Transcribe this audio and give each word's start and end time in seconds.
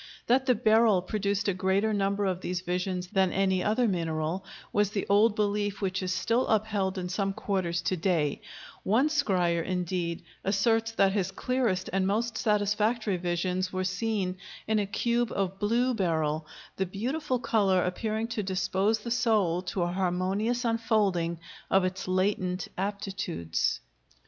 That 0.25 0.47
the 0.47 0.55
beryl 0.55 1.03
produced 1.03 1.47
a 1.47 1.53
greater 1.53 1.93
number 1.93 2.25
of 2.25 2.41
these 2.41 2.61
visions 2.61 3.09
than 3.09 3.31
any 3.31 3.63
other 3.63 3.87
mineral 3.87 4.43
was 4.73 4.89
the 4.89 5.05
old 5.07 5.35
belief 5.35 5.79
which 5.79 6.01
is 6.01 6.11
still 6.11 6.47
upheld 6.47 6.97
in 6.97 7.07
some 7.07 7.33
quarters 7.33 7.83
to 7.83 7.95
day; 7.95 8.41
one 8.81 9.09
scryer, 9.09 9.63
indeed, 9.63 10.23
asserts 10.43 10.89
that 10.93 11.11
his 11.11 11.29
clearest 11.29 11.87
and 11.93 12.07
most 12.07 12.35
satisfactory 12.35 13.17
visions 13.17 13.71
were 13.71 13.83
seen 13.83 14.37
in 14.67 14.79
a 14.79 14.87
cube 14.87 15.31
of 15.33 15.59
blue 15.59 15.93
beryl, 15.93 16.47
the 16.77 16.87
beautiful 16.87 17.37
color 17.37 17.83
appearing 17.85 18.27
to 18.29 18.41
dispose 18.41 19.01
the 19.01 19.11
soul 19.11 19.61
to 19.61 19.83
a 19.83 19.91
harmonious 19.93 20.65
unfolding 20.65 21.37
of 21.69 21.83
its 21.85 22.07
latent 22.07 22.69
aptitudes. 22.75 23.81